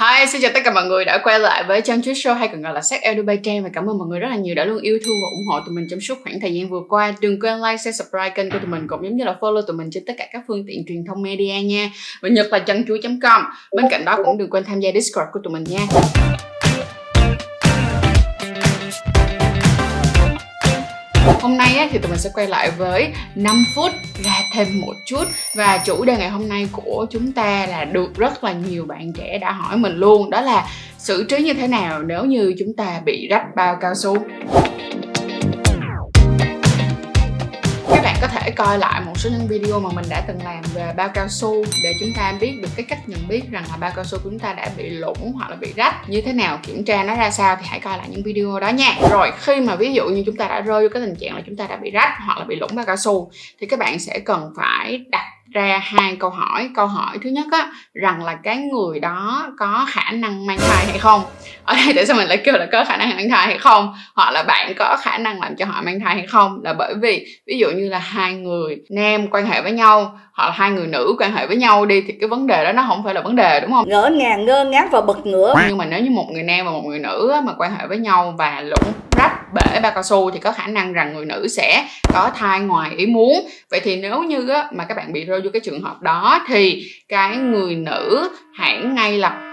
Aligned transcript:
Hi, 0.00 0.26
xin 0.26 0.40
chào 0.42 0.50
tất 0.54 0.60
cả 0.64 0.70
mọi 0.70 0.86
người 0.86 1.04
đã 1.04 1.18
quay 1.24 1.40
lại 1.40 1.64
với 1.68 1.80
Trang 1.80 2.02
Chuối 2.02 2.14
Show 2.14 2.34
hay 2.34 2.48
còn 2.48 2.62
gọi 2.62 2.72
là 2.72 2.80
Sách 2.80 3.00
El 3.02 3.16
Dubai 3.16 3.36
Trang 3.36 3.62
và 3.62 3.70
cảm 3.72 3.90
ơn 3.90 3.98
mọi 3.98 4.08
người 4.08 4.20
rất 4.20 4.28
là 4.28 4.36
nhiều 4.36 4.54
đã 4.54 4.64
luôn 4.64 4.78
yêu 4.78 4.98
thương 5.04 5.14
và 5.22 5.28
ủng 5.30 5.46
hộ 5.48 5.60
tụi 5.66 5.74
mình 5.74 5.86
trong 5.90 6.00
suốt 6.00 6.18
khoảng 6.22 6.40
thời 6.40 6.54
gian 6.54 6.68
vừa 6.68 6.82
qua. 6.88 7.14
Đừng 7.20 7.40
quên 7.40 7.58
like, 7.58 7.76
share, 7.76 7.92
subscribe 7.92 8.30
kênh 8.30 8.50
của 8.50 8.58
tụi 8.58 8.66
mình 8.66 8.86
cũng 8.88 9.04
giống 9.04 9.16
như 9.16 9.24
là 9.24 9.36
follow 9.40 9.62
tụi 9.62 9.76
mình 9.76 9.88
trên 9.92 10.04
tất 10.06 10.12
cả 10.18 10.26
các 10.32 10.42
phương 10.48 10.64
tiện 10.66 10.84
truyền 10.88 11.04
thông 11.04 11.22
media 11.22 11.62
nha. 11.64 11.90
Và 12.22 12.28
nhật 12.28 12.46
là 12.50 12.58
trang 12.58 12.84
chuối.com. 12.86 13.42
Bên 13.76 13.86
cạnh 13.90 14.04
đó 14.04 14.18
cũng 14.24 14.38
đừng 14.38 14.50
quên 14.50 14.64
tham 14.64 14.80
gia 14.80 14.90
Discord 14.94 15.26
của 15.32 15.40
tụi 15.44 15.52
mình 15.52 15.64
nha. 15.64 15.86
Hôm 21.46 21.56
nay 21.56 21.78
á, 21.78 21.88
thì 21.90 21.98
tụi 21.98 22.10
mình 22.10 22.18
sẽ 22.20 22.30
quay 22.34 22.46
lại 22.46 22.70
với 22.70 23.12
5 23.34 23.64
phút 23.74 23.92
ra 24.24 24.40
thêm 24.52 24.80
một 24.80 24.94
chút. 25.04 25.24
Và 25.54 25.78
chủ 25.84 26.04
đề 26.04 26.16
ngày 26.16 26.28
hôm 26.28 26.48
nay 26.48 26.68
của 26.72 27.06
chúng 27.10 27.32
ta 27.32 27.66
là 27.66 27.84
được 27.84 28.16
rất 28.16 28.44
là 28.44 28.52
nhiều 28.52 28.84
bạn 28.84 29.12
trẻ 29.12 29.38
đã 29.38 29.52
hỏi 29.52 29.76
mình 29.76 29.96
luôn. 29.96 30.30
Đó 30.30 30.40
là 30.40 30.66
xử 30.98 31.26
trí 31.28 31.38
như 31.38 31.54
thế 31.54 31.66
nào 31.66 32.02
nếu 32.02 32.24
như 32.24 32.54
chúng 32.58 32.76
ta 32.76 33.00
bị 33.04 33.28
rách 33.30 33.44
bao 33.56 33.76
cao 33.80 33.94
su? 33.94 34.16
Các 37.88 38.02
bạn 38.02 38.16
có 38.20 38.26
thể 38.26 38.45
coi 38.56 38.78
lại 38.78 39.00
một 39.06 39.12
số 39.18 39.30
những 39.30 39.46
video 39.46 39.80
mà 39.80 39.90
mình 39.94 40.04
đã 40.10 40.24
từng 40.28 40.38
làm 40.44 40.62
về 40.74 40.92
bao 40.96 41.08
cao 41.14 41.28
su 41.28 41.64
để 41.82 41.94
chúng 42.00 42.08
ta 42.16 42.34
biết 42.40 42.58
được 42.62 42.68
cái 42.76 42.86
cách 42.88 43.08
nhận 43.08 43.28
biết 43.28 43.42
rằng 43.50 43.64
là 43.70 43.76
bao 43.76 43.92
cao 43.96 44.04
su 44.04 44.18
của 44.18 44.30
chúng 44.30 44.38
ta 44.38 44.52
đã 44.52 44.70
bị 44.76 44.90
lủng 44.90 45.32
hoặc 45.32 45.50
là 45.50 45.56
bị 45.56 45.72
rách. 45.76 46.08
Như 46.08 46.20
thế 46.20 46.32
nào, 46.32 46.58
kiểm 46.62 46.84
tra 46.84 47.02
nó 47.02 47.16
ra 47.16 47.30
sao 47.30 47.56
thì 47.56 47.62
hãy 47.68 47.80
coi 47.80 47.98
lại 47.98 48.06
những 48.10 48.22
video 48.22 48.60
đó 48.60 48.68
nha. 48.68 48.94
Rồi, 49.10 49.30
khi 49.38 49.60
mà 49.60 49.76
ví 49.76 49.92
dụ 49.94 50.08
như 50.08 50.22
chúng 50.26 50.36
ta 50.36 50.48
đã 50.48 50.60
rơi 50.60 50.82
vô 50.82 50.88
cái 50.92 51.02
tình 51.02 51.16
trạng 51.20 51.34
là 51.34 51.42
chúng 51.46 51.56
ta 51.56 51.66
đã 51.66 51.76
bị 51.76 51.90
rách 51.90 52.12
hoặc 52.26 52.38
là 52.38 52.44
bị 52.44 52.56
lủng 52.56 52.70
bao 52.74 52.84
cao 52.84 52.96
su, 52.96 53.30
thì 53.60 53.66
các 53.66 53.78
bạn 53.78 53.98
sẽ 53.98 54.18
cần 54.18 54.52
phải 54.56 55.04
đặt 55.08 55.25
ra 55.52 55.80
hai 55.82 56.16
câu 56.20 56.30
hỏi. 56.30 56.70
Câu 56.74 56.86
hỏi 56.86 57.18
thứ 57.24 57.30
nhất 57.30 57.46
á 57.52 57.68
rằng 57.94 58.24
là 58.24 58.34
cái 58.34 58.56
người 58.56 59.00
đó 59.00 59.48
có 59.58 59.86
khả 59.88 60.10
năng 60.12 60.46
mang 60.46 60.58
thai 60.58 60.86
hay 60.86 60.98
không? 60.98 61.22
Ở 61.64 61.74
đây 61.74 61.92
tại 61.96 62.06
sao 62.06 62.16
mình 62.16 62.28
lại 62.28 62.36
kêu 62.44 62.54
là 62.54 62.66
có 62.72 62.84
khả 62.84 62.96
năng 62.96 63.16
mang 63.16 63.28
thai 63.30 63.46
hay 63.46 63.58
không? 63.58 63.94
Hoặc 64.14 64.30
là 64.30 64.42
bạn 64.42 64.72
có 64.78 64.96
khả 65.00 65.18
năng 65.18 65.40
làm 65.40 65.56
cho 65.56 65.64
họ 65.66 65.82
mang 65.82 66.00
thai 66.00 66.14
hay 66.14 66.26
không? 66.26 66.60
Là 66.64 66.72
bởi 66.72 66.94
vì 67.02 67.26
ví 67.46 67.58
dụ 67.58 67.70
như 67.70 67.88
là 67.88 67.98
hai 67.98 68.34
người 68.34 68.76
nam 68.90 69.26
quan 69.30 69.46
hệ 69.46 69.62
với 69.62 69.72
nhau 69.72 70.18
hoặc 70.32 70.46
là 70.46 70.52
hai 70.52 70.70
người 70.70 70.86
nữ 70.86 71.16
quan 71.18 71.32
hệ 71.32 71.46
với 71.46 71.56
nhau 71.56 71.86
đi 71.86 72.00
thì 72.06 72.14
cái 72.20 72.28
vấn 72.28 72.46
đề 72.46 72.64
đó 72.64 72.72
nó 72.72 72.84
không 72.88 73.04
phải 73.04 73.14
là 73.14 73.20
vấn 73.20 73.36
đề 73.36 73.60
đúng 73.60 73.72
không? 73.72 73.88
Ngỡ 73.88 74.10
ngàng 74.12 74.44
ngơ 74.44 74.64
ngác 74.64 74.88
và 74.92 75.00
bật 75.00 75.26
ngửa. 75.26 75.54
Nhưng 75.68 75.78
mà 75.78 75.84
nếu 75.84 76.00
như 76.00 76.10
một 76.10 76.26
người 76.32 76.42
nam 76.42 76.66
và 76.66 76.72
một 76.72 76.82
người 76.84 76.98
nữ 76.98 77.40
mà 77.44 77.52
quan 77.58 77.76
hệ 77.76 77.86
với 77.86 77.98
nhau 77.98 78.34
và 78.38 78.60
lũng 78.60 78.92
rách 79.16 79.35
bể 79.56 79.80
ba 79.80 79.90
cao 79.90 80.02
su 80.02 80.30
thì 80.30 80.38
có 80.38 80.52
khả 80.52 80.66
năng 80.66 80.92
rằng 80.92 81.14
người 81.14 81.24
nữ 81.24 81.48
sẽ 81.48 81.88
có 82.12 82.30
thai 82.36 82.60
ngoài 82.60 82.90
ý 82.96 83.06
muốn. 83.06 83.48
Vậy 83.70 83.80
thì 83.84 83.96
nếu 83.96 84.22
như 84.22 84.48
á, 84.48 84.68
mà 84.72 84.84
các 84.84 84.96
bạn 84.96 85.12
bị 85.12 85.24
rơi 85.24 85.40
vô 85.40 85.50
cái 85.52 85.60
trường 85.60 85.82
hợp 85.82 86.02
đó 86.02 86.44
thì 86.48 86.82
cái 87.08 87.36
người 87.36 87.74
nữ 87.74 88.30
hãy 88.54 88.78
ngay 88.78 89.18
lập 89.18 89.45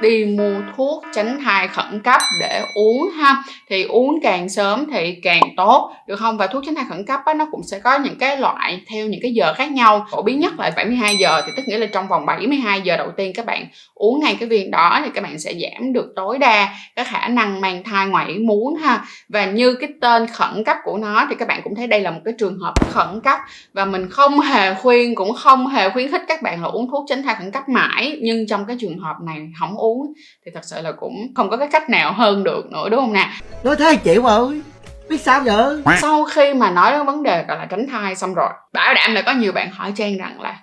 đi 0.00 0.24
mua 0.24 0.60
thuốc 0.76 1.04
tránh 1.12 1.38
thai 1.44 1.68
khẩn 1.68 2.00
cấp 2.04 2.20
để 2.40 2.62
uống 2.74 3.10
ha. 3.10 3.42
Thì 3.68 3.82
uống 3.82 4.18
càng 4.22 4.48
sớm 4.48 4.86
thì 4.92 5.16
càng 5.22 5.42
tốt. 5.56 5.92
Được 6.06 6.16
không? 6.16 6.38
Và 6.38 6.46
thuốc 6.46 6.62
tránh 6.66 6.74
thai 6.74 6.84
khẩn 6.88 7.06
cấp 7.06 7.20
á, 7.24 7.34
nó 7.34 7.46
cũng 7.50 7.62
sẽ 7.62 7.78
có 7.78 7.98
những 7.98 8.18
cái 8.18 8.36
loại 8.36 8.82
theo 8.90 9.06
những 9.06 9.20
cái 9.22 9.32
giờ 9.32 9.54
khác 9.54 9.72
nhau. 9.72 10.06
Phổ 10.10 10.22
biến 10.22 10.40
nhất 10.40 10.58
là 10.58 10.70
72 10.76 11.16
giờ 11.16 11.42
thì 11.46 11.52
tức 11.56 11.62
nghĩa 11.66 11.78
là 11.78 11.86
trong 11.86 12.08
vòng 12.08 12.26
72 12.26 12.80
giờ 12.80 12.96
đầu 12.96 13.10
tiên 13.16 13.32
các 13.34 13.46
bạn 13.46 13.66
uống 13.94 14.20
ngay 14.20 14.36
cái 14.40 14.48
viên 14.48 14.70
đó 14.70 15.00
thì 15.04 15.10
các 15.14 15.24
bạn 15.24 15.38
sẽ 15.38 15.54
giảm 15.54 15.92
được 15.92 16.12
tối 16.16 16.38
đa 16.38 16.68
cái 16.96 17.04
khả 17.04 17.28
năng 17.28 17.60
mang 17.60 17.82
thai 17.84 18.06
ngoài 18.06 18.26
ý 18.28 18.38
muốn 18.38 18.74
ha. 18.74 19.04
Và 19.28 19.46
như 19.46 19.74
cái 19.74 19.88
tên 20.00 20.26
khẩn 20.26 20.64
cấp 20.64 20.76
của 20.84 20.96
nó 20.98 21.26
thì 21.28 21.34
các 21.38 21.48
bạn 21.48 21.60
cũng 21.64 21.74
thấy 21.74 21.86
đây 21.86 22.00
là 22.00 22.10
một 22.10 22.20
cái 22.24 22.34
trường 22.38 22.58
hợp 22.58 22.74
khẩn 22.90 23.20
cấp. 23.20 23.38
Và 23.72 23.84
mình 23.84 24.08
không 24.10 24.40
hề 24.40 24.74
khuyên 24.74 25.14
cũng 25.14 25.32
không 25.32 25.66
hề 25.66 25.90
khuyến 25.90 26.10
khích 26.10 26.22
các 26.28 26.42
bạn 26.42 26.62
là 26.62 26.68
uống 26.68 26.90
thuốc 26.90 27.04
tránh 27.08 27.22
thai 27.22 27.34
khẩn 27.34 27.50
cấp 27.50 27.68
mãi. 27.68 28.18
Nhưng 28.22 28.46
trong 28.46 28.64
cái 28.66 28.76
trường 28.80 28.98
hợp 28.98 29.16
này 29.26 29.36
không 29.60 29.76
uống 29.76 29.89
uống 29.90 30.12
thì 30.46 30.52
thật 30.54 30.64
sự 30.64 30.80
là 30.80 30.92
cũng 30.92 31.14
không 31.34 31.50
có 31.50 31.56
cái 31.56 31.68
cách 31.72 31.90
nào 31.90 32.12
hơn 32.12 32.44
được 32.44 32.66
nữa 32.72 32.88
đúng 32.90 33.00
không 33.00 33.12
nè 33.12 33.28
nói 33.64 33.76
thế 33.76 33.96
chịu 33.96 34.22
rồi 34.22 34.62
biết 35.08 35.20
sao 35.20 35.42
giờ? 35.44 35.80
Sau 36.00 36.24
khi 36.24 36.54
mà 36.54 36.70
nói 36.70 36.92
đến 36.92 37.06
vấn 37.06 37.22
đề 37.22 37.44
gọi 37.48 37.58
là 37.58 37.66
tránh 37.66 37.86
thai 37.90 38.16
xong 38.16 38.34
rồi 38.34 38.48
bảo 38.72 38.94
đảm 38.94 39.14
là 39.14 39.22
có 39.22 39.32
nhiều 39.32 39.52
bạn 39.52 39.70
hỏi 39.70 39.92
trang 39.96 40.18
rằng 40.18 40.40
là 40.40 40.58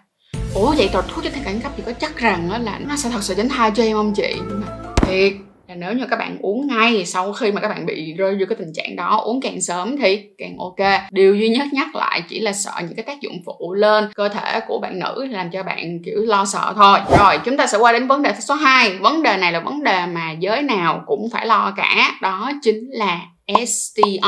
ủa 0.55 0.73
vậy 0.77 0.89
rồi 0.93 1.03
thuốc 1.07 1.23
tránh 1.23 1.33
thai 1.33 1.43
khẩn 1.43 1.59
cấp 1.59 1.71
thì 1.77 1.83
có 1.85 1.91
chắc 1.91 2.17
rằng 2.17 2.63
là 2.63 2.79
nó 2.87 2.95
sẽ 2.95 3.09
thật 3.09 3.23
sự 3.23 3.33
tránh 3.35 3.49
thai 3.49 3.71
cho 3.75 3.83
em 3.83 3.97
không 3.97 4.13
chị? 4.13 4.35
Thiệt. 4.95 5.33
là 5.33 5.46
nếu 5.79 5.93
như 5.93 6.05
các 6.09 6.19
bạn 6.19 6.37
uống 6.41 6.67
ngay 6.67 7.05
sau 7.05 7.33
khi 7.33 7.51
mà 7.51 7.61
các 7.61 7.67
bạn 7.67 7.85
bị 7.85 8.13
rơi 8.13 8.35
vô 8.39 8.45
cái 8.49 8.55
tình 8.59 8.73
trạng 8.73 8.95
đó 8.95 9.21
uống 9.23 9.41
càng 9.41 9.61
sớm 9.61 9.97
thì 9.97 10.21
càng 10.37 10.57
ok. 10.57 11.11
Điều 11.11 11.35
duy 11.35 11.49
nhất 11.49 11.67
nhắc 11.71 11.95
lại 11.95 12.21
chỉ 12.29 12.39
là 12.39 12.53
sợ 12.53 12.71
những 12.81 12.95
cái 12.95 13.03
tác 13.03 13.21
dụng 13.21 13.37
phụ 13.45 13.73
lên 13.73 14.09
cơ 14.15 14.29
thể 14.29 14.59
của 14.67 14.79
bạn 14.79 14.99
nữ 14.99 15.25
làm 15.29 15.49
cho 15.51 15.63
bạn 15.63 15.99
kiểu 16.05 16.21
lo 16.25 16.45
sợ 16.45 16.73
thôi. 16.75 16.99
Rồi 17.19 17.39
chúng 17.45 17.57
ta 17.57 17.67
sẽ 17.67 17.77
qua 17.77 17.91
đến 17.91 18.07
vấn 18.07 18.21
đề 18.21 18.33
số 18.39 18.53
2 18.53 18.89
vấn 18.89 19.23
đề 19.23 19.37
này 19.37 19.51
là 19.51 19.59
vấn 19.59 19.83
đề 19.83 20.05
mà 20.05 20.31
giới 20.31 20.61
nào 20.61 21.03
cũng 21.07 21.29
phải 21.33 21.45
lo 21.45 21.73
cả. 21.77 22.17
Đó 22.21 22.51
chính 22.61 22.89
là 22.91 23.19
STI, 23.67 24.19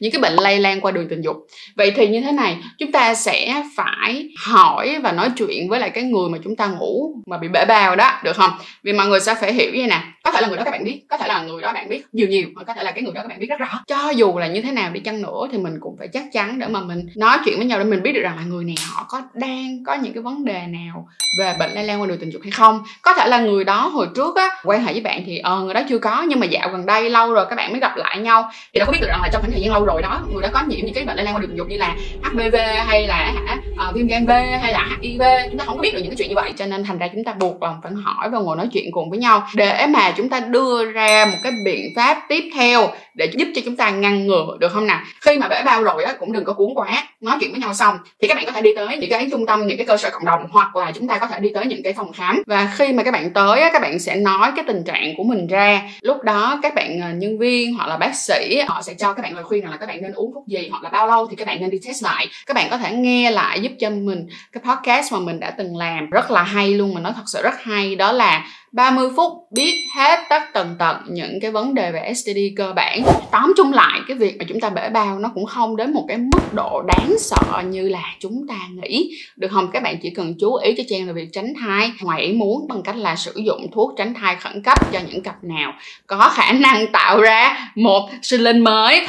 những 0.00 0.12
cái 0.12 0.20
bệnh 0.20 0.32
lây 0.32 0.58
lan 0.58 0.80
qua 0.80 0.92
đường 0.92 1.08
tình 1.08 1.20
dục. 1.20 1.36
Vậy 1.76 1.92
thì 1.96 2.08
như 2.08 2.20
thế 2.20 2.32
này, 2.32 2.56
chúng 2.78 2.92
ta 2.92 3.14
sẽ 3.14 3.64
phải 3.76 4.28
hỏi 4.38 4.98
và 5.02 5.12
nói 5.12 5.30
chuyện 5.36 5.68
với 5.68 5.80
lại 5.80 5.90
cái 5.90 6.04
người 6.04 6.28
mà 6.28 6.38
chúng 6.44 6.56
ta 6.56 6.66
ngủ 6.66 7.14
mà 7.26 7.38
bị 7.38 7.48
bể 7.48 7.64
bào 7.64 7.96
đó, 7.96 8.20
được 8.24 8.36
không? 8.36 8.50
Vì 8.82 8.92
mọi 8.92 9.06
người 9.06 9.20
sẽ 9.20 9.34
phải 9.34 9.52
hiểu 9.52 9.72
như 9.74 9.86
nè, 9.86 10.00
có 10.26 10.32
thể 10.32 10.40
là 10.40 10.48
người 10.48 10.56
đó 10.56 10.64
các 10.64 10.70
bạn 10.70 10.84
biết, 10.84 11.02
có 11.08 11.16
thể 11.18 11.28
là 11.28 11.42
người 11.42 11.62
đó 11.62 11.72
bạn 11.72 11.88
biết 11.88 12.04
nhiều 12.12 12.28
nhiều, 12.28 12.48
hoặc 12.54 12.64
có 12.64 12.74
thể 12.74 12.82
là 12.82 12.90
cái 12.92 13.02
người 13.02 13.12
đó 13.14 13.22
các 13.22 13.28
bạn 13.28 13.40
biết 13.40 13.46
rất 13.46 13.60
rõ. 13.60 13.82
Cho 13.86 14.10
dù 14.10 14.38
là 14.38 14.46
như 14.46 14.60
thế 14.60 14.72
nào 14.72 14.90
đi 14.90 15.00
chăng 15.00 15.22
nữa 15.22 15.48
thì 15.52 15.58
mình 15.58 15.78
cũng 15.80 15.96
phải 15.98 16.08
chắc 16.08 16.24
chắn 16.32 16.58
để 16.58 16.66
mà 16.66 16.80
mình 16.80 17.06
nói 17.16 17.38
chuyện 17.44 17.56
với 17.56 17.66
nhau 17.66 17.78
để 17.78 17.84
mình 17.84 18.02
biết 18.02 18.12
được 18.12 18.22
rằng 18.22 18.36
là 18.36 18.42
người 18.42 18.64
này 18.64 18.74
họ 18.90 19.06
có 19.08 19.22
đang 19.34 19.84
có 19.86 19.94
những 19.94 20.12
cái 20.12 20.22
vấn 20.22 20.44
đề 20.44 20.66
nào 20.66 21.08
về 21.38 21.54
bệnh 21.58 21.70
lây 21.70 21.84
lan 21.84 22.00
qua 22.00 22.06
đường 22.06 22.18
tình 22.18 22.32
dục 22.32 22.42
hay 22.42 22.50
không. 22.50 22.82
Có 23.02 23.14
thể 23.14 23.28
là 23.28 23.40
người 23.40 23.64
đó 23.64 23.88
hồi 23.88 24.08
trước 24.16 24.36
á 24.36 24.48
quan 24.64 24.84
hệ 24.84 24.92
với 24.92 25.02
bạn 25.02 25.22
thì 25.26 25.38
ờ 25.38 25.60
người 25.60 25.74
đó 25.74 25.80
chưa 25.88 25.98
có 25.98 26.22
nhưng 26.28 26.40
mà 26.40 26.46
dạo 26.46 26.68
gần 26.72 26.86
đây 26.86 27.10
lâu 27.10 27.32
rồi 27.32 27.46
các 27.50 27.56
bạn 27.56 27.72
mới 27.72 27.80
gặp 27.80 27.96
lại 27.96 28.18
nhau 28.18 28.50
thì 28.74 28.78
đâu 28.78 28.86
có 28.86 28.92
biết 28.92 28.98
được 29.00 29.08
rằng 29.08 29.22
là 29.22 29.28
trong 29.32 29.42
khoảng 29.42 29.52
thời 29.52 29.60
gian 29.60 29.72
lâu 29.72 29.84
rồi 29.84 30.02
đó 30.02 30.20
người 30.32 30.42
đó 30.42 30.48
có 30.52 30.62
nhiễm 30.68 30.84
những 30.84 30.94
cái 30.94 31.04
bệnh 31.04 31.16
lây 31.16 31.24
lan 31.24 31.34
qua 31.34 31.40
đường 31.40 31.50
tình 31.50 31.58
dục 31.58 31.68
như 31.68 31.76
là 31.76 31.96
HPV 32.22 32.56
hay 32.86 33.06
là 33.06 33.34
hả 33.46 33.56
uh, 33.88 33.94
viêm 33.94 34.06
gan 34.06 34.26
B 34.26 34.30
hay 34.30 34.72
là 34.72 34.88
HIV 35.02 35.22
chúng 35.50 35.58
ta 35.58 35.64
không 35.64 35.76
có 35.76 35.82
biết 35.82 35.94
được 35.94 36.00
những 36.00 36.10
cái 36.10 36.16
chuyện 36.16 36.28
như 36.28 36.34
vậy 36.34 36.52
cho 36.56 36.66
nên 36.66 36.84
thành 36.84 36.98
ra 36.98 37.08
chúng 37.08 37.24
ta 37.24 37.32
buộc 37.32 37.62
lòng 37.62 37.80
phải 37.82 37.92
hỏi 37.92 38.30
và 38.30 38.38
ngồi 38.38 38.56
nói 38.56 38.68
chuyện 38.72 38.92
cùng 38.92 39.10
với 39.10 39.18
nhau 39.18 39.46
để 39.54 39.86
mà 39.86 40.12
chúng 40.16 40.28
ta 40.28 40.40
đưa 40.40 40.92
ra 40.92 41.24
một 41.32 41.38
cái 41.42 41.52
biện 41.64 41.92
pháp 41.96 42.22
tiếp 42.28 42.50
theo 42.54 42.90
để 43.14 43.30
giúp 43.34 43.48
cho 43.54 43.62
chúng 43.64 43.76
ta 43.76 43.90
ngăn 43.90 44.26
ngừa 44.26 44.56
được 44.60 44.72
không 44.72 44.86
nào? 44.86 45.00
Khi 45.20 45.38
mà 45.38 45.48
bể 45.48 45.62
bao 45.62 45.82
rồi 45.82 46.04
á, 46.04 46.12
cũng 46.12 46.32
đừng 46.32 46.44
có 46.44 46.52
cuốn 46.52 46.74
quá, 46.74 47.04
nói 47.20 47.36
chuyện 47.40 47.50
với 47.50 47.60
nhau 47.60 47.74
xong, 47.74 47.98
thì 48.22 48.28
các 48.28 48.34
bạn 48.34 48.46
có 48.46 48.52
thể 48.52 48.60
đi 48.60 48.70
tới 48.76 48.96
những 48.96 49.10
cái 49.10 49.28
trung 49.30 49.46
tâm, 49.46 49.66
những 49.66 49.76
cái 49.76 49.86
cơ 49.86 49.96
sở 49.96 50.10
cộng 50.10 50.24
đồng, 50.24 50.46
hoặc 50.50 50.76
là 50.76 50.92
chúng 50.94 51.08
ta 51.08 51.18
có 51.18 51.26
thể 51.26 51.40
đi 51.40 51.50
tới 51.54 51.66
những 51.66 51.82
cái 51.82 51.92
phòng 51.92 52.12
khám. 52.12 52.42
Và 52.46 52.72
khi 52.76 52.92
mà 52.92 53.02
các 53.02 53.10
bạn 53.10 53.30
tới 53.30 53.60
á, 53.60 53.70
các 53.72 53.82
bạn 53.82 53.98
sẽ 53.98 54.16
nói 54.16 54.52
cái 54.56 54.64
tình 54.68 54.84
trạng 54.84 55.14
của 55.16 55.24
mình 55.24 55.46
ra. 55.46 55.82
Lúc 56.00 56.22
đó 56.22 56.58
các 56.62 56.74
bạn 56.74 57.00
ờ, 57.00 57.08
nhân 57.10 57.38
viên 57.38 57.74
hoặc 57.74 57.86
là 57.86 57.96
bác 57.96 58.14
sĩ, 58.14 58.60
họ 58.66 58.82
sẽ 58.82 58.94
cho 58.94 59.12
các 59.12 59.22
bạn 59.22 59.34
lời 59.34 59.44
khuyên 59.44 59.62
rằng 59.62 59.70
là 59.70 59.76
các 59.76 59.86
bạn 59.86 60.02
nên 60.02 60.12
uống 60.12 60.34
thuốc 60.34 60.46
gì 60.46 60.68
hoặc 60.70 60.82
là 60.82 60.90
bao 60.90 61.06
lâu 61.06 61.26
thì 61.26 61.36
các 61.36 61.46
bạn 61.46 61.60
nên 61.60 61.70
đi 61.70 61.78
test 61.86 62.04
lại. 62.04 62.26
Các 62.46 62.54
bạn 62.54 62.70
có 62.70 62.78
thể 62.78 62.92
nghe 62.92 63.30
lại 63.30 63.60
giúp 63.60 63.72
cho 63.80 63.90
mình 63.90 64.26
cái 64.52 64.62
podcast 64.64 65.12
mà 65.12 65.18
mình 65.18 65.40
đã 65.40 65.50
từng 65.50 65.76
làm, 65.76 66.10
rất 66.10 66.30
là 66.30 66.42
hay 66.42 66.70
luôn 66.70 66.94
mà 66.94 67.00
nói 67.00 67.12
thật 67.16 67.24
sự 67.26 67.42
rất 67.42 67.62
hay. 67.62 67.94
Đó 67.94 68.12
là 68.12 68.44
30 68.71 69.09
phút 69.15 69.33
biết 69.51 69.85
hết 69.95 70.19
tất 70.29 70.43
tần 70.53 70.75
tật 70.79 70.95
những 71.09 71.39
cái 71.41 71.51
vấn 71.51 71.73
đề 71.73 71.91
về 71.91 72.13
STD 72.13 72.37
cơ 72.57 72.73
bản 72.75 73.03
tóm 73.31 73.53
chung 73.57 73.73
lại 73.73 73.99
cái 74.07 74.17
việc 74.17 74.37
mà 74.39 74.45
chúng 74.49 74.59
ta 74.59 74.69
bể 74.69 74.89
bao 74.89 75.19
nó 75.19 75.31
cũng 75.33 75.45
không 75.45 75.75
đến 75.75 75.93
một 75.93 76.05
cái 76.07 76.17
mức 76.17 76.53
độ 76.53 76.81
đáng 76.87 77.15
sợ 77.19 77.61
như 77.69 77.89
là 77.89 78.03
chúng 78.19 78.47
ta 78.47 78.55
nghĩ 78.81 79.11
được 79.35 79.47
không 79.51 79.71
các 79.73 79.83
bạn 79.83 79.97
chỉ 80.01 80.09
cần 80.09 80.33
chú 80.39 80.55
ý 80.55 80.73
cho 80.77 80.83
trang 80.89 81.07
là 81.07 81.13
việc 81.13 81.29
tránh 81.33 81.53
thai 81.61 81.91
ngoài 82.01 82.21
ý 82.21 82.33
muốn 82.33 82.67
bằng 82.67 82.83
cách 82.83 82.95
là 82.95 83.15
sử 83.15 83.33
dụng 83.45 83.67
thuốc 83.73 83.93
tránh 83.97 84.13
thai 84.13 84.35
khẩn 84.35 84.63
cấp 84.63 84.91
cho 84.93 84.99
những 85.07 85.23
cặp 85.23 85.43
nào 85.43 85.73
có 86.07 86.31
khả 86.33 86.51
năng 86.51 86.91
tạo 86.91 87.21
ra 87.21 87.71
một 87.75 88.09
sinh 88.21 88.41
linh 88.41 88.63
mới 88.63 89.07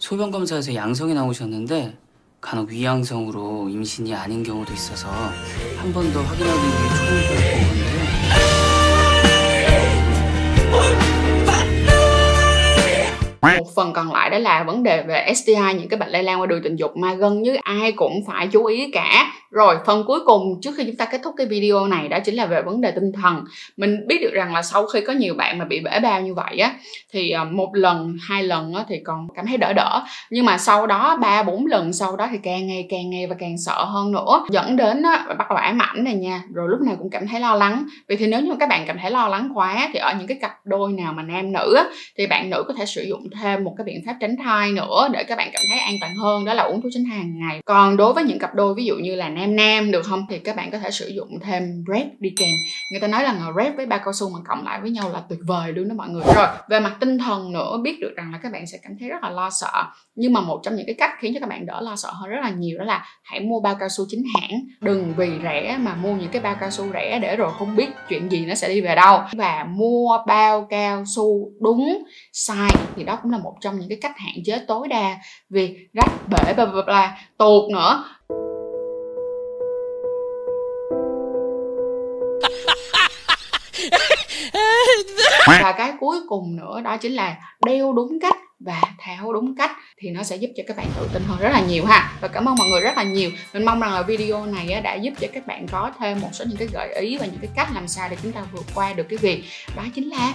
소변 0.00 0.30
검사에서 0.30 0.74
양성이 0.74 1.14
나오셨는데 1.14 1.92
간혹 2.42 2.68
위양성으로 2.68 3.70
임신이 3.70 4.12
아닌 4.14 4.42
경우도 4.42 4.70
있어서 4.74 5.08
한 5.78 5.92
번 5.94 6.12
더 6.12 6.20
확인하기 6.20 6.64
위해 6.66 6.88
초음파를 7.06 7.40
본 7.50 7.68
건데 7.68 7.87
một 13.57 13.75
phần 13.75 13.93
còn 13.93 14.11
lại 14.11 14.29
đó 14.29 14.37
là 14.37 14.63
vấn 14.63 14.83
đề 14.83 15.03
về 15.03 15.33
STI 15.35 15.53
những 15.53 15.89
cái 15.89 15.99
bệnh 15.99 16.09
lây 16.09 16.23
lan 16.23 16.41
qua 16.41 16.47
đường 16.47 16.63
tình 16.63 16.75
dục 16.75 16.97
mà 16.97 17.13
gần 17.13 17.41
như 17.41 17.57
ai 17.63 17.91
cũng 17.91 18.13
phải 18.27 18.47
chú 18.47 18.65
ý 18.65 18.91
cả 18.91 19.31
rồi 19.51 19.77
phần 19.85 20.03
cuối 20.07 20.19
cùng 20.25 20.61
trước 20.61 20.71
khi 20.77 20.83
chúng 20.85 20.95
ta 20.95 21.05
kết 21.05 21.21
thúc 21.23 21.33
cái 21.37 21.47
video 21.47 21.87
này 21.87 22.07
đó 22.07 22.19
chính 22.25 22.35
là 22.35 22.45
về 22.45 22.61
vấn 22.61 22.81
đề 22.81 22.91
tinh 22.91 23.11
thần. 23.11 23.43
Mình 23.77 24.07
biết 24.07 24.19
được 24.21 24.31
rằng 24.33 24.53
là 24.53 24.61
sau 24.61 24.85
khi 24.87 25.01
có 25.01 25.13
nhiều 25.13 25.33
bạn 25.33 25.57
mà 25.57 25.65
bị 25.65 25.79
bể 25.79 25.99
bao 25.99 26.21
như 26.21 26.33
vậy 26.33 26.57
á 26.57 26.73
thì 27.13 27.31
ờ, 27.31 27.45
một 27.45 27.69
lần 27.73 28.17
hai 28.21 28.43
lần 28.43 28.73
á, 28.73 28.83
thì 28.87 28.99
còn 29.03 29.27
cảm 29.35 29.45
thấy 29.45 29.57
đỡ 29.57 29.73
đỡ. 29.73 30.01
Nhưng 30.29 30.45
mà 30.45 30.57
sau 30.57 30.87
đó 30.87 31.17
ba 31.21 31.43
bốn 31.43 31.65
lần 31.65 31.93
sau 31.93 32.15
đó 32.15 32.27
thì 32.31 32.37
càng 32.43 32.67
ngày 32.67 32.87
càng 32.89 33.09
ngày 33.09 33.27
và 33.27 33.35
càng 33.39 33.57
sợ 33.57 33.83
hơn 33.83 34.11
nữa. 34.11 34.45
Dẫn 34.49 34.75
đến 34.75 35.03
á, 35.03 35.25
bắt 35.37 35.49
đầu 35.49 35.57
ám 35.57 35.81
ảnh 35.81 36.03
này 36.03 36.13
nha. 36.13 36.43
Rồi 36.53 36.69
lúc 36.69 36.81
nào 36.81 36.95
cũng 36.99 37.09
cảm 37.09 37.27
thấy 37.27 37.39
lo 37.39 37.55
lắng. 37.55 37.85
Vì 38.07 38.15
thì 38.15 38.27
nếu 38.27 38.41
như 38.41 38.55
các 38.59 38.69
bạn 38.69 38.83
cảm 38.87 38.97
thấy 39.01 39.11
lo 39.11 39.27
lắng 39.27 39.51
quá 39.53 39.89
thì 39.93 39.99
ở 39.99 40.13
những 40.17 40.27
cái 40.27 40.37
cặp 40.41 40.65
đôi 40.65 40.91
nào 40.91 41.13
mà 41.13 41.23
nam 41.23 41.51
nữ 41.51 41.75
á, 41.77 41.83
thì 42.17 42.27
bạn 42.27 42.49
nữ 42.49 42.63
có 42.67 42.73
thể 42.73 42.85
sử 42.85 43.01
dụng 43.01 43.29
thêm 43.41 43.63
một 43.63 43.73
cái 43.77 43.85
biện 43.85 44.03
pháp 44.05 44.15
tránh 44.19 44.35
thai 44.43 44.71
nữa 44.71 45.07
để 45.11 45.23
các 45.23 45.37
bạn 45.37 45.49
cảm 45.53 45.63
thấy 45.69 45.79
an 45.79 45.95
toàn 46.01 46.15
hơn. 46.15 46.45
Đó 46.45 46.53
là 46.53 46.63
uống 46.63 46.81
thuốc 46.81 46.91
tránh 46.93 47.03
thai 47.09 47.17
hàng 47.17 47.39
ngày. 47.39 47.59
Còn 47.65 47.97
đối 47.97 48.13
với 48.13 48.23
những 48.23 48.39
cặp 48.39 48.55
đôi 48.55 48.73
ví 48.73 48.85
dụ 48.85 48.95
như 48.95 49.15
là 49.15 49.29
nam 49.47 49.55
nam 49.55 49.91
được 49.91 50.01
không? 50.05 50.25
Thì 50.29 50.39
các 50.39 50.55
bạn 50.55 50.71
có 50.71 50.77
thể 50.79 50.91
sử 50.91 51.07
dụng 51.07 51.39
thêm 51.43 51.83
red 51.93 52.07
đi 52.19 52.29
kèm. 52.37 52.49
Người 52.91 52.99
ta 52.99 53.07
nói 53.07 53.23
là 53.23 53.51
red 53.57 53.75
với 53.75 53.85
bao 53.85 53.99
cao 54.03 54.13
su 54.13 54.29
mà 54.29 54.39
cộng 54.47 54.65
lại 54.65 54.81
với 54.81 54.91
nhau 54.91 55.09
là 55.09 55.21
tuyệt 55.29 55.39
vời 55.47 55.73
luôn 55.73 55.89
đó 55.89 55.95
mọi 55.95 56.09
người. 56.09 56.23
Rồi, 56.35 56.47
về 56.69 56.79
mặt 56.79 56.97
tinh 56.99 57.17
thần 57.17 57.51
nữa, 57.51 57.77
biết 57.83 57.99
được 58.01 58.13
rằng 58.15 58.31
là 58.31 58.39
các 58.43 58.51
bạn 58.51 58.67
sẽ 58.67 58.77
cảm 58.83 58.91
thấy 58.99 59.09
rất 59.09 59.23
là 59.23 59.29
lo 59.29 59.49
sợ. 59.49 59.83
Nhưng 60.15 60.33
mà 60.33 60.41
một 60.41 60.59
trong 60.63 60.75
những 60.75 60.85
cái 60.85 60.95
cách 60.99 61.11
khiến 61.19 61.33
cho 61.33 61.39
các 61.39 61.49
bạn 61.49 61.65
đỡ 61.65 61.81
lo 61.81 61.95
sợ 61.95 62.09
hơn 62.11 62.29
rất 62.29 62.39
là 62.41 62.49
nhiều 62.49 62.77
đó 62.77 62.83
là 62.83 63.05
hãy 63.23 63.39
mua 63.39 63.59
bao 63.59 63.75
cao 63.79 63.89
su 63.89 64.05
chính 64.07 64.23
hãng. 64.35 64.59
Đừng 64.81 65.13
vì 65.17 65.29
rẻ 65.43 65.77
mà 65.79 65.95
mua 65.95 66.15
những 66.15 66.29
cái 66.31 66.41
bao 66.41 66.55
cao 66.59 66.71
su 66.71 66.85
rẻ 66.93 67.19
để 67.21 67.35
rồi 67.35 67.51
không 67.59 67.75
biết 67.75 67.89
chuyện 68.09 68.29
gì 68.31 68.45
nó 68.45 68.55
sẽ 68.55 68.67
đi 68.67 68.81
về 68.81 68.95
đâu. 68.95 69.21
Và 69.37 69.65
mua 69.69 70.17
bao 70.27 70.67
cao 70.69 71.03
su 71.15 71.51
đúng, 71.61 72.03
size 72.33 72.85
thì 72.95 73.03
đó 73.03 73.19
cũng 73.23 73.31
là 73.31 73.37
một 73.37 73.55
trong 73.61 73.79
những 73.79 73.89
cái 73.89 73.97
cách 74.01 74.17
hạn 74.17 74.35
chế 74.45 74.59
tối 74.67 74.87
đa 74.87 75.17
vì 75.49 75.77
rách 75.93 76.11
bể 76.27 76.53
bla 76.53 76.65
bla 76.65 76.81
bla, 76.85 77.17
tuột 77.37 77.71
nữa. 77.71 78.03
Và 85.47 85.71
cái 85.77 85.93
cuối 85.99 86.19
cùng 86.29 86.55
nữa 86.55 86.81
đó 86.83 86.97
chính 86.97 87.11
là 87.11 87.35
đeo 87.65 87.93
đúng 87.93 88.19
cách 88.21 88.35
và 88.59 88.81
tháo 88.97 89.33
đúng 89.33 89.55
cách 89.55 89.71
thì 89.97 90.09
nó 90.09 90.23
sẽ 90.23 90.35
giúp 90.35 90.49
cho 90.57 90.63
các 90.67 90.77
bạn 90.77 90.87
tự 90.99 91.09
tin 91.13 91.23
hơn 91.27 91.39
rất 91.39 91.49
là 91.49 91.61
nhiều 91.61 91.85
ha. 91.85 92.11
Và 92.21 92.27
cảm 92.27 92.49
ơn 92.49 92.55
mọi 92.55 92.67
người 92.67 92.81
rất 92.81 92.97
là 92.97 93.03
nhiều. 93.03 93.31
Mình 93.53 93.65
mong 93.65 93.79
rằng 93.79 93.93
là 93.93 94.01
video 94.01 94.45
này 94.45 94.81
đã 94.81 94.95
giúp 94.95 95.13
cho 95.19 95.27
các 95.33 95.47
bạn 95.47 95.67
có 95.67 95.91
thêm 95.99 96.21
một 96.21 96.29
số 96.31 96.45
những 96.47 96.57
cái 96.57 96.67
gợi 96.73 96.95
ý 96.95 97.17
và 97.17 97.25
những 97.25 97.39
cái 97.41 97.49
cách 97.55 97.67
làm 97.75 97.87
sao 97.87 98.09
để 98.09 98.17
chúng 98.23 98.31
ta 98.31 98.41
vượt 98.51 98.65
qua 98.75 98.93
được 98.93 99.05
cái 99.09 99.17
việc 99.17 99.43
đó 99.75 99.83
chính 99.95 100.09
là 100.09 100.33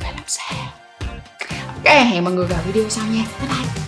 phải 0.00 0.12
làm 0.12 0.24
sao 0.26 0.72
ok, 1.76 1.94
hẹn 1.94 2.24
mọi 2.24 2.34
người 2.34 2.46
vào 2.46 2.60
video 2.66 2.88
sau 2.88 3.04
nha. 3.06 3.24
Bye 3.40 3.48
bye. 3.48 3.81